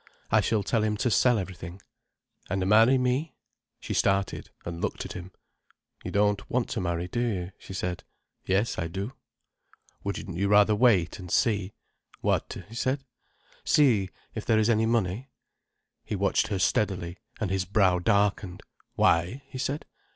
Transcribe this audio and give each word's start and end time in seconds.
"I 0.31 0.41
shall 0.41 0.63
tell 0.63 0.83
him 0.83 0.97
to 0.97 1.11
sell 1.11 1.37
everything—" 1.37 1.79
"And 2.49 2.65
marry 2.65 2.97
me?" 2.97 3.35
She 3.79 3.93
started, 3.93 4.49
and 4.65 4.81
looked 4.81 5.05
at 5.05 5.13
him. 5.13 5.31
"You 6.03 6.09
don't 6.09 6.49
want 6.49 6.69
to 6.69 6.81
marry, 6.81 7.07
do 7.07 7.19
you?" 7.19 7.51
she 7.59 7.75
said. 7.75 8.03
"Yes, 8.43 8.79
I 8.79 8.87
do." 8.87 9.13
"Wouldn't 10.03 10.35
you 10.37 10.47
rather 10.47 10.73
wait, 10.73 11.19
and 11.19 11.29
see—" 11.29 11.73
"What?" 12.21 12.57
he 12.67 12.73
said. 12.73 13.03
"See 13.63 14.09
if 14.33 14.43
there 14.43 14.57
is 14.57 14.71
any 14.71 14.87
money." 14.87 15.29
He 16.03 16.15
watched 16.15 16.47
her 16.47 16.57
steadily, 16.57 17.19
and 17.39 17.51
his 17.51 17.65
brow 17.65 17.99
darkened. 17.99 18.63
"Why?" 18.95 19.43
he 19.49 19.59
said. 19.59 19.85